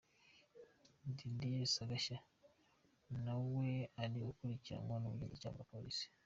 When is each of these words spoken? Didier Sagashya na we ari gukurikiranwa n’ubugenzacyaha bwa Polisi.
Didier 1.15 1.65
Sagashya 1.73 2.17
na 3.23 3.35
we 3.53 3.69
ari 4.01 4.17
gukurikiranwa 4.27 4.95
n’ubugenzacyaha 4.99 5.55
bwa 5.57 5.69
Polisi. 5.73 6.05